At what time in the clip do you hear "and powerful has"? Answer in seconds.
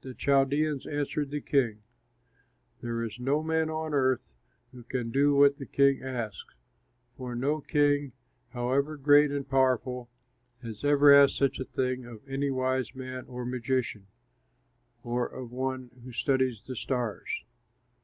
9.30-10.82